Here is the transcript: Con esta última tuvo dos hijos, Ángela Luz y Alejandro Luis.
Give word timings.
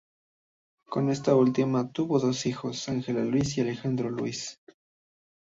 Con 0.89 1.11
esta 1.11 1.35
última 1.35 1.91
tuvo 1.91 2.17
dos 2.17 2.47
hijos, 2.47 2.89
Ángela 2.89 3.23
Luz 3.23 3.59
y 3.59 3.61
Alejandro 3.61 4.09
Luis. 4.09 4.59